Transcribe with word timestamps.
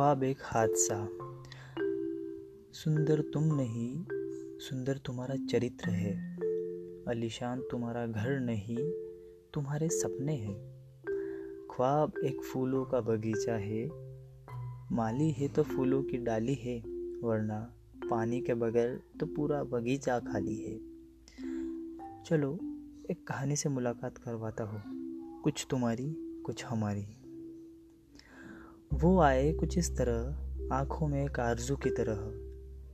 ख्वाब 0.00 0.22
एक 0.22 0.36
हादसा। 0.40 1.08
सुंदर 2.72 3.20
तुम 3.20 3.44
नहीं, 3.44 4.04
सुंदर 4.58 4.98
तुम्हारा 4.98 5.36
चरित्र 5.36 5.90
है। 5.90 6.36
अलीशान 7.08 7.60
तुम्हारा 7.60 8.06
घर 8.06 8.40
नहीं, 8.40 8.90
तुम्हारे 9.54 9.88
सपने 9.88 10.34
हैं। 10.34 10.56
ख्वाब 11.70 12.12
एक 12.24 12.42
फूलों 12.42 12.84
का 12.84 13.00
बगीचा 13.00 13.54
है। 13.54 13.88
माली 14.92 15.30
है 15.30 15.48
तो 15.48 15.62
फूलों 15.62 16.02
की 16.02 16.16
डाली 16.16 16.54
है, 16.54 16.78
वरना 17.20 17.72
पानी 18.10 18.40
के 18.40 18.54
बगैर 18.54 19.02
तो 19.20 19.26
पूरा 19.26 19.64
बगीचा 19.64 20.18
खाली 20.18 20.56
है। 20.56 20.78
चलो, 22.22 22.58
एक 23.10 23.26
कहानी 23.26 23.56
से 23.56 23.68
मुलाकात 23.68 24.18
करवाता 24.18 24.64
हो। 24.64 24.80
कुछ 25.42 25.66
तुम्हारी, 25.70 26.42
कुछ 26.46 26.64
हमारी। 26.64 27.06
वो 29.00 29.20
आए 29.20 29.52
कुछ 29.52 29.78
इस 29.78 29.96
तरह, 29.96 30.74
आँखों 30.76 31.06
में 31.08 31.24
एक 31.24 31.40
आरज़ू 31.40 31.76
की 31.76 31.90
तरह, 31.90 32.18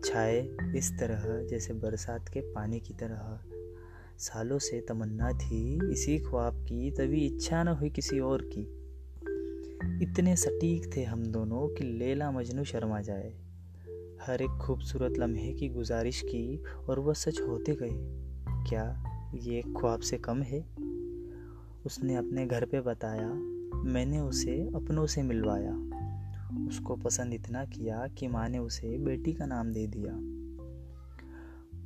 छाए 0.05 0.49
इस 0.77 0.93
तरह 0.99 1.47
जैसे 1.47 1.75
बरसात 1.75 2.29
के 2.29 2.41
पानी 2.41 2.81
की 2.81 2.95
तरह। 2.95 3.41
सालों 4.19 4.59
से 4.59 4.81
तमन्ना 4.81 5.33
थी 5.33 5.93
इसी 5.93 6.19
ख्वाब 6.19 6.63
की, 6.63 6.91
तभी 6.91 7.27
इच्छा 7.27 7.63
न 7.63 7.69
हुई 7.69 7.91
किसी 7.91 8.21
और 8.21 8.51
की। 8.53 8.61
इतने 10.05 10.37
सटीक 10.37 10.97
थे 10.97 11.05
हम 11.05 11.27
दोनों 11.27 11.69
कि 11.69 11.85
लेला 11.85 12.31
मजनू 12.31 12.65
शर्मा 12.65 13.01
जाए। 13.01 13.35
हर 14.21 14.43
एक 14.43 14.59
खूबसूरत 14.63 15.19
लम्हे 15.19 15.53
की 15.53 15.69
गुजारिश 15.69 16.23
की 16.23 16.63
और 16.89 17.01
वह 17.01 17.13
सच 17.13 17.41
होते 17.41 17.75
गए। 17.75 17.97
क्या 18.71 19.05
ये 19.35 19.63
ख्वाब 19.63 20.01
से 20.01 20.19
कम 20.19 20.43
है? 20.43 20.61
उसने 21.87 22.17
अपने 22.17 22.47
घर 22.47 22.65
पे 22.65 22.81
बताया, 22.81 23.29
मैंने 23.77 24.21
उसे 24.21 24.61
अपनों 24.75 25.07
से 25.07 25.23
मिलवाया। 25.23 25.91
उसको 26.69 26.97
पसंद 26.97 27.35
इतना 27.35 27.65
किया 27.65 28.07
कि 28.07 28.29
माँ 28.29 28.49
ने 28.49 28.59
उसे 28.59 28.99
बेटी 28.99 29.33
का 29.33 29.47
नाम 29.47 29.73
दे 29.73 29.87
दिया। 29.87 30.37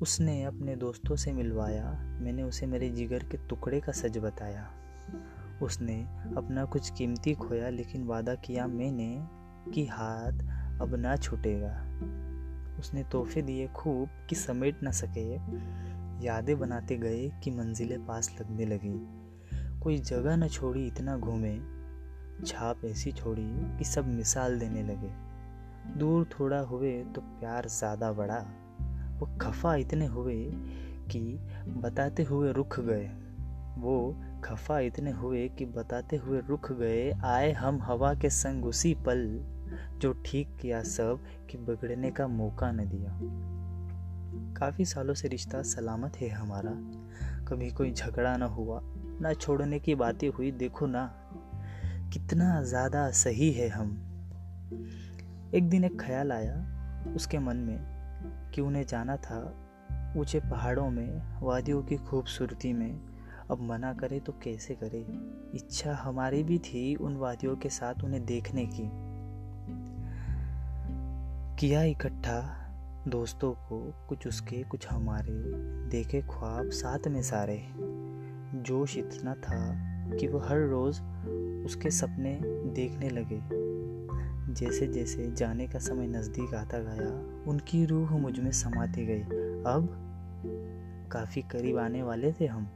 उसने 0.02 0.44
अपने 0.44 0.76
दोस्तों 0.76 1.16
से 1.16 1.32
मिलवाया। 1.32 1.92
मैंने 2.20 2.42
उसे 2.42 2.66
मेरे 2.66 2.90
जिगर 2.90 3.18
के 3.18 3.36
टुकड़े 3.36 3.80
का 3.80 3.92
सच 3.92 4.18
बताया। 4.18 4.70
उसने 5.62 6.02
अपना 6.36 6.64
कुछ 6.64 6.90
कीमती 6.90 7.34
खोया, 7.34 7.68
लेकिन 7.68 8.04
वादा 8.04 8.34
किया 8.34 8.66
मैंने 8.66 9.26
कि 9.72 9.86
हाथ 9.86 10.32
अब 10.80 10.94
ना 10.94 11.16
छूटेगा। 11.16 11.86
उसने 12.78 13.04
तोहफे 13.04 13.42
दिए 13.42 13.68
खूब 13.68 14.08
कि 14.28 14.36
समेट 14.36 14.82
ना 14.82 14.90
सके। 14.90 15.34
यादें 16.26 16.58
बनाते 16.58 16.96
गए 16.96 17.32
कि 17.44 17.50
मंजिलें 17.50 18.06
पास 18.06 18.36
लगने 18.40 18.66
लगी। 18.66 19.20
कोई 19.80 19.98
जगह 19.98 20.36
न 20.36 20.48
छोड़ी 20.48 20.86
इतना 20.86 21.16
घूमे। 21.16 21.79
छाप 22.46 22.84
ऐसी 22.84 23.12
छोड़ी 23.12 23.76
कि 23.78 23.84
सब 23.84 24.06
मिसाल 24.06 24.58
देने 24.58 24.82
लगे। 24.82 25.10
दूर 25.98 26.28
थोड़ा 26.40 26.60
हुए 26.60 27.04
तो 27.04 27.20
प्यार 27.20 27.66
ज़्यादा 27.68 28.12
बढ़ा। 28.12 28.38
वो 29.18 29.38
खफा 29.40 29.74
इतने 29.74 30.06
हुए 30.06 30.44
कि 31.10 31.20
बताते 31.68 32.22
हुए 32.22 32.52
रुक 32.52 32.80
गए। 32.80 33.10
वो 33.78 34.16
खफा 34.44 34.78
इतने 34.80 35.10
हुए 35.10 35.48
कि 35.48 35.64
बताते 35.64 36.16
हुए 36.16 36.40
रुक 36.40 36.72
गए। 36.72 37.10
आए 37.24 37.52
हम 37.52 37.82
हवा 37.82 38.14
के 38.14 38.30
संग 38.30 38.64
उसी 38.64 38.94
पल 38.94 39.44
जो 39.98 40.12
ठीक 40.26 40.56
किया 40.60 40.82
सब 40.82 41.20
कि 41.50 41.58
बिगड़ने 41.58 42.10
का 42.10 42.26
मौका 42.28 42.72
न 42.72 42.88
दिया। 42.88 43.18
काफ़ी 44.56 44.84
सालों 44.84 45.14
से 45.14 45.28
रिश्ता 45.28 45.62
सलामत 45.62 46.16
है 46.16 46.28
हमारा। 46.28 46.70
कभी 47.48 47.70
कोई 47.70 47.92
झगड़ा 47.92 48.36
ना 48.36 48.46
हुआ, 48.46 48.80
ना 49.20 49.32
छोड़ने 49.32 49.78
की 49.78 49.94
बातें 49.94 50.28
हुई, 50.28 50.50
देखो 50.50 50.86
ना। 50.86 51.19
कितना 52.12 52.62
ज़्यादा 52.62 53.10
सही 53.10 53.52
है 53.52 53.68
हम। 53.68 53.90
एक 55.54 55.68
दिन 55.68 55.84
एक 55.84 56.00
ख्याल 56.00 56.32
आया 56.32 56.66
उसके 57.16 57.38
मन 57.38 57.56
में 57.56 57.78
कि 58.54 58.60
उन्हें 58.60 58.86
जाना 58.86 59.16
था 59.16 59.66
ऊँचे 60.16 60.40
पहाड़ों 60.40 60.90
में, 60.90 61.40
वादियों 61.42 61.82
की 61.82 61.96
खूबसूरती 61.96 62.72
में। 62.72 63.00
अब 63.50 63.60
मना 63.60 63.92
करे 63.92 64.20
तो 64.20 64.32
कैसे 64.32 64.74
करे? 64.74 65.06
इच्छा 65.54 65.94
हमारी 65.94 66.42
भी 66.42 66.58
थी 66.58 66.94
उन 66.94 67.16
वादियों 67.16 67.56
के 67.56 67.68
साथ 67.68 67.94
उन्हें 68.04 68.26
देखने 68.26 68.66
की। 68.66 68.90
किया 71.56 71.82
इकट्ठा 71.82 72.66
दोस्तों 73.08 73.52
को 73.52 74.06
कुछ 74.08 74.26
उसके, 74.26 74.62
कुछ 74.62 74.88
हमारे। 74.88 75.32
देखे 75.88 76.22
ख्वाब 76.22 76.70
साथ 76.70 77.08
में 77.08 77.22
सारे। 77.22 77.66
जोश 78.54 78.96
इतना 78.96 79.34
था 79.34 79.90
कि 80.16 80.26
वो 80.28 80.38
हर 80.38 80.58
रोज़ 80.58 81.00
उसके 81.64 81.90
सपने 81.90 82.40
देखने 82.74 83.10
लगे। 83.10 83.40
जैसे 84.54 84.86
जैसे 84.86 85.32
जाने 85.32 85.66
का 85.68 85.78
समय 85.78 86.06
नज़दीक 86.06 86.54
आता 86.54 86.78
गया, 86.78 87.44
उनकी 87.50 87.84
रूह 87.84 88.10
मुझमें 88.10 88.52
समाती 88.52 89.06
गई। 89.06 89.22
अब 89.66 90.06
काफ़ी 91.12 91.42
करीब 91.42 91.78
आने 91.78 92.02
वाले 92.02 92.32
थे 92.32 92.46
हम। 92.46 92.70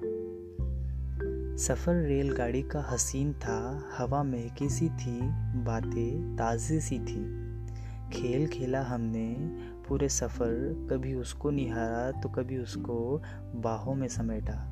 सफ़र 1.57 1.95
रेलगाड़ी 1.95 2.63
का 2.63 2.81
हसीन 2.91 3.33
था, 3.33 3.89
हवा 3.99 4.23
महकी 4.23 4.69
सी 4.69 4.89
थी, 4.89 5.21
बातें 5.63 6.37
ताज़ी 6.37 6.81
सी 6.81 6.99
थी। 6.99 7.45
खेल 8.13 8.47
खेला 8.47 8.83
हमने, 8.83 9.37
पूरे 9.89 10.09
सफ़र 10.09 10.87
कभी 10.91 11.15
उसको 11.15 11.51
निहारा 11.51 12.21
तो 12.21 12.29
कभी 12.29 12.59
उसको 12.59 13.23
बाहों 13.55 13.95
में 13.95 14.09
समेटा। 14.09 14.71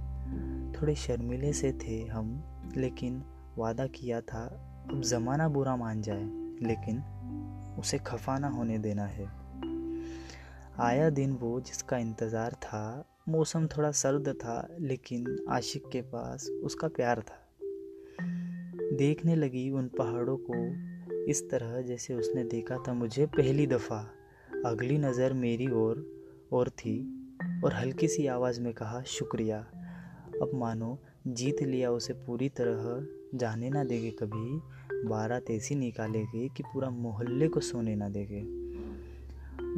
थोड़े 0.73 0.95
शर्मिले 0.95 1.53
से 1.53 1.73
थे 1.73 2.07
हम, 2.07 2.43
लेकिन 2.77 3.23
वादा 3.59 3.87
किया 3.87 4.21
था, 4.21 4.45
अब 4.91 5.03
ज़माना 5.03 5.49
बुरा 5.49 5.77
मान 5.77 6.03
जाए, 6.03 6.25
लेकिन 6.63 7.03
उसे 7.79 7.99
खफा 7.99 8.39
ना 8.39 8.49
होने 8.49 8.79
देना 8.79 9.05
है। 9.07 9.27
आया 10.81 11.11
दिन 11.11 11.33
वो 11.33 11.61
जिसका 11.61 11.99
इंतज़ार 11.99 12.53
था, 12.53 13.05
मौसम 13.29 13.67
थोड़ा 13.67 13.91
सर्द 13.91 14.29
था, 14.29 14.77
लेकिन 14.81 15.47
आशिक 15.49 15.83
के 15.93 16.03
पास 16.03 16.49
उसका 16.49 16.89
प्यार 16.89 17.21
था। 17.21 17.39
देखने 18.97 19.35
लगी 19.35 19.71
उन 19.71 19.89
पहाड़ों 19.89 20.37
को 20.51 20.55
इस 21.31 21.51
तरह 21.51 21.83
जैसे 21.83 22.15
उसने 22.15 22.45
देखा 22.45 22.77
था 22.89 22.93
मुझे 22.93 23.27
पहली 23.27 23.67
दफ़ा। 23.67 24.11
अगली 24.67 24.99
नज़र 24.99 25.33
मेरी 25.33 25.71
ओर, 25.71 26.23
और 26.53 26.69
थी, 26.69 27.19
और 27.65 27.75
हल्की 27.75 28.09
सी 28.09 28.27
आवाज़ 28.27 28.61
में 28.61 28.75
कहा, 28.75 29.03
शुक्रिया। 29.03 29.59
अब 30.43 30.51
मानो 30.55 30.99
जीत 31.27 31.63
लिया 31.63 31.91
उसे 31.91 32.13
पूरी 32.13 32.49
तरह। 32.49 33.07
जाने 33.39 33.71
ना 33.71 33.85
देगे 33.85 34.11
कभी। 34.11 34.61
बारात 35.09 35.51
ऐसी 35.51 35.75
निकालेगी 35.75 36.49
कि 36.49 36.63
पूरा 36.63 36.91
मोहल्ले 36.91 37.49
को 37.49 37.61
सोने 37.61 37.97
ना 37.97 38.09
देगे। 38.09 38.43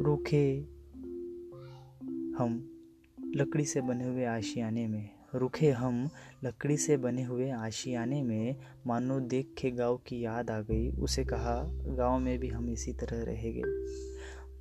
रूखे 0.03 0.59
हम 2.37 2.81
लकड़ी 3.35 3.65
से 3.65 3.81
बने 3.81 4.07
हुए 4.07 4.25
आशियाने 4.25 4.87
में। 4.87 5.09
रुखे 5.35 5.71
हम 5.71 6.09
लकड़ी 6.43 6.77
से 6.77 6.97
बने 6.97 7.23
हुए 7.23 7.49
आशियाने 7.49 8.23
में। 8.23 8.55
मानो 8.87 9.19
देख 9.19 9.53
के 9.57 9.71
गाँव 9.71 9.97
की 9.97 10.25
याद 10.25 10.51
आ 10.51 10.61
गई। 10.61 10.91
उसे 10.91 11.23
कहा, 11.23 11.71
गाँव 11.73 12.19
में 12.19 12.39
भी 12.39 12.47
हम 12.47 12.69
इसी 12.69 12.93
तरह 12.93 13.23
रहेंगे। 13.23 13.63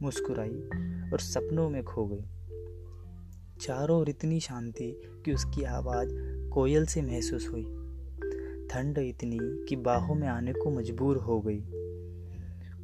मुस्कुराई 0.03 0.61
और 1.11 1.19
सपनों 1.19 1.71
में 1.71 1.85
खो 1.85 2.07
गई। 2.07 2.25
चारों 3.61 4.01
ओर 4.01 4.09
इतनी 4.09 4.41
शांति 4.41 5.01
कि 5.25 5.33
उसकी 5.33 5.63
आवाज़ 5.63 6.44
कोयल 6.55 6.87
से 6.87 7.03
महसूस 7.03 7.49
हुई। 7.49 7.63
ठंड 8.71 8.99
इतनी 8.99 9.39
कि 9.69 9.77
बाहों 9.77 10.15
में 10.15 10.29
आने 10.29 10.53
को 10.53 10.71
मजबूर 10.71 11.17
हो 11.17 11.41
गई। 11.47 11.61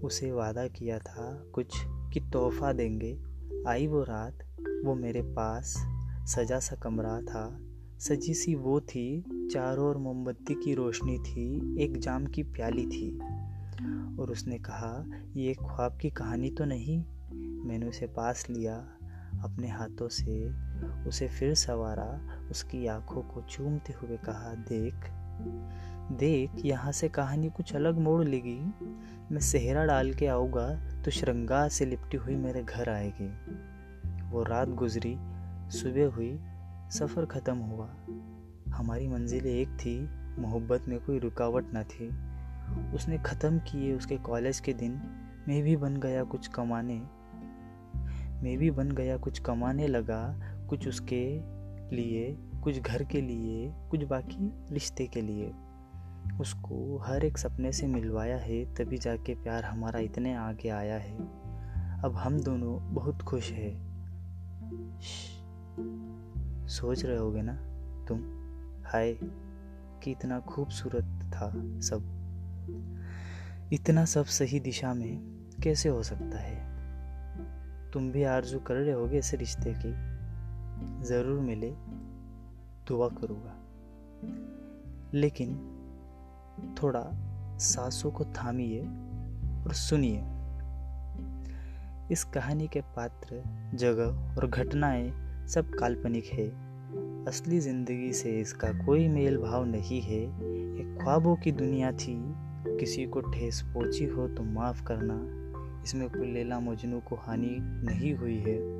उसे 0.00 0.32
वादा 0.32 0.66
किया 0.66 0.98
था 0.98 1.44
कुछ 1.52 1.82
कि 1.86 2.20
तोहफा 2.20 2.72
देंगे। 2.72 3.20
आई 3.68 3.86
वो 3.86 4.02
रात, 4.02 4.38
वो 4.84 4.94
मेरे 4.94 5.22
पास, 5.22 5.74
सजा 6.34 6.58
सा 6.58 6.76
कमरा 6.76 7.20
था। 7.20 7.60
सजी 7.98 8.34
सी 8.34 8.54
वो 8.54 8.80
थी, 8.80 9.24
चारों 9.52 9.88
ओर 9.88 9.96
मोमबत्ती 9.96 10.54
की 10.54 10.74
रोशनी 10.74 11.18
थी, 11.18 11.76
एक 11.84 11.98
जाम 11.98 12.26
की 12.26 12.42
प्याली 12.42 12.86
थी। 12.86 13.18
और 14.16 14.30
उसने 14.30 14.58
कहा, 14.58 15.10
ये 15.36 15.54
ख्वाब 15.54 15.98
की 16.00 16.10
कहानी 16.10 16.50
तो 16.50 16.64
नहीं? 16.64 17.04
मैंने 17.64 17.86
उसे 17.86 18.06
पास 18.06 18.46
लिया, 18.50 18.76
अपने 19.44 19.68
हाथों 19.68 20.08
से 20.08 20.50
उसे 21.08 21.28
फिर 21.28 21.54
सवारा 21.54 22.39
उसकी 22.50 22.86
आँखों 22.86 23.22
को 23.22 23.42
चूमते 23.42 23.92
हुए 23.92 24.16
कहा, 24.16 24.54
देख 24.68 25.10
देख, 26.12 26.50
यहाँ 26.64 26.92
से 26.92 27.08
कहानी 27.08 27.48
कुछ 27.50 27.74
अलग 27.76 27.98
मोड़ 27.98 28.24
लेगी। 28.24 28.58
मैं 29.30 29.40
सेहरा 29.40 29.84
डाल 29.84 30.12
के 30.14 30.26
आऊँगा 30.26 30.68
तो 31.02 31.10
श्रृंगार 31.10 31.68
से 31.68 31.86
लिपटी 31.86 32.16
हुई 32.16 32.34
मेरे 32.36 32.62
घर 32.62 32.88
आएगी। 32.88 33.28
वो 34.30 34.42
रात 34.42 34.68
गुजरी, 34.68 35.16
सुबह 35.70 36.06
हुई, 36.06 36.38
सफ़र 36.90 37.26
ख़त्म 37.26 37.56
हुआ। 37.56 37.86
हमारी 38.74 39.08
मंजिल 39.08 39.46
एक 39.46 39.68
थी, 39.68 39.98
मोहब्बत 40.38 40.88
में 40.88 40.98
कोई 41.00 41.18
रुकावट 41.18 41.70
न 41.74 41.82
थी। 41.82 42.08
उसने 42.94 43.18
ख़त्म 43.18 43.58
किए 43.58 43.92
उसके 43.92 44.16
कॉलेज 44.16 44.60
के 44.60 44.72
दिन, 44.72 45.00
मैं 45.48 45.62
भी 45.62 45.76
बन 45.76 45.96
गया 45.96 46.24
कुछ 46.24 46.48
कमाने। 46.48 47.00
मैं 48.42 48.56
भी 48.58 48.70
बन 48.70 48.90
गया 48.90 49.16
कुछ 49.16 49.38
कमाने 49.38 49.86
लगा, 49.88 50.22
कुछ 50.68 50.88
उसके 50.88 51.24
लिए, 51.92 52.38
कुछ 52.62 52.80
घर 52.80 53.04
के 53.04 53.20
लिए, 53.20 53.72
कुछ 53.90 54.04
बाकी 54.04 54.52
रिश्ते 54.74 55.06
के 55.06 55.20
लिए। 55.20 55.52
उसको 56.40 56.98
हर 56.98 57.24
एक 57.24 57.38
सपने 57.38 57.72
से 57.72 57.86
मिलवाया 57.86 58.36
है, 58.36 58.74
तभी 58.74 58.98
जाके 58.98 59.34
प्यार 59.34 59.64
हमारा 59.64 60.00
इतने 60.00 60.34
आगे 60.34 60.68
आया 60.68 60.98
है। 60.98 61.16
अब 62.02 62.12
हम 62.16 62.40
दोनों 62.40 62.94
बहुत 62.94 63.22
खुश 63.22 63.52
है। 63.52 63.90
सोच 66.66 67.04
रहे 67.04 67.16
होगे 67.16 67.42
ना 67.42 67.54
तुम? 68.06 68.18
हाय 68.86 69.12
कि 70.02 70.10
इतना 70.10 70.40
खूबसूरत 70.40 71.04
था 71.04 71.52
सब। 71.80 72.16
इतना 73.72 74.04
सब 74.04 74.24
सही 74.24 74.60
दिशा 74.60 74.94
में 74.94 75.18
कैसे 75.62 75.88
हो 75.88 76.02
सकता 76.02 76.38
है? 76.38 76.70
तुम 77.90 78.12
भी 78.12 78.22
आरज़ू 78.22 78.58
कर 78.58 78.74
रहे 78.74 78.92
होगे 78.92 79.18
इस 79.18 79.34
रिश्ते 79.34 79.74
की। 79.74 80.09
ज़रूर 80.82 81.40
मिले, 81.40 81.70
दुआ 82.88 83.08
करूँगा। 83.08 83.56
लेकिन 85.14 85.76
थोड़ा 86.82 87.10
सांसों 87.58 88.10
को 88.10 88.24
थामिए 88.24 88.80
और 89.64 89.72
सुनिए। 89.72 90.20
इस 92.12 92.24
कहानी 92.24 92.68
के 92.68 92.80
पात्र, 92.80 93.42
जगह 93.74 94.34
और 94.36 94.46
घटनाएँ 94.46 95.12
सब 95.46 95.70
काल्पनिक 95.74 96.24
है। 96.24 96.70
असली 97.24 97.60
ज़िंदगी 97.60 98.12
से 98.12 98.40
इसका 98.40 98.86
कोई 98.86 99.08
मेल 99.08 99.38
भाव 99.38 99.64
नहीं 99.64 100.00
है। 100.00 100.22
एक 100.80 100.98
ख्वाबों 101.02 101.36
की 101.36 101.52
दुनिया 101.52 101.92
थी। 101.92 102.34
किसी 102.66 103.06
को 103.06 103.20
ठेस 103.20 103.62
पहुँची 103.62 104.04
हो 104.04 104.28
तो 104.28 104.42
माफ़ 104.42 104.84
करना। 104.84 105.40
इसमें 105.82 106.10
कोई 106.10 106.32
लेला 106.32 106.60
मजनू 106.60 107.00
को 107.00 107.16
हानि 107.16 107.58
नहीं 107.60 108.14
हुई 108.14 108.38
है। 108.38 108.79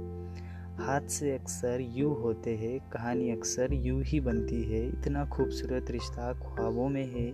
हाथ 0.81 1.00
से 1.00 1.38
अक्सर 1.38 1.81
यू 1.81 2.12
होते 2.12 2.56
हैं, 2.56 2.91
कहानी 2.91 3.31
अक्सर 3.31 3.73
यू 3.73 4.00
ही 4.00 4.21
बनती 4.21 4.62
है। 4.62 4.88
इतना 4.88 5.27
खूबसूरत 5.27 5.91
रिश्ता 5.91 6.32
ख्वाबों 6.32 6.88
में 6.88 7.06
है 7.06 7.32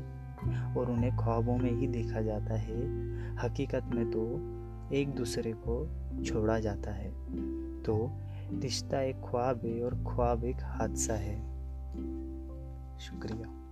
और 0.75 0.91
उन्हें 0.91 1.17
ख्वाबों 1.17 1.57
में 1.57 1.73
ही 1.73 1.87
देखा 1.87 2.21
जाता 2.21 2.55
है। 2.55 2.77
हकीकत 3.37 3.85
में 3.95 4.11
तो 4.11 4.23
एक 4.95 5.15
दूसरे 5.15 5.53
को 5.53 5.89
छोड़ा 6.25 6.59
जाता 6.59 6.91
है। 6.91 7.11
तो 7.83 8.11
रिश्ता 8.53 9.01
एक 9.01 9.17
ख्वाब 9.17 9.61
है 9.65 9.83
और 9.83 9.95
ख्वाब 9.95 10.45
एक 10.45 10.57
हादसा 10.61 11.15
है। 11.15 11.41
शुक्रिया। 12.99 13.66